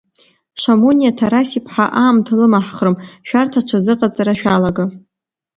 Шамуниа 0.61 1.11
Тарас-иԥҳа 1.19 1.85
аамҭа 2.01 2.33
лымаҳхрым, 2.39 2.95
шәарҭ 3.27 3.53
аҽазыҟаҵара 3.59 4.33
шәалага. 4.39 4.85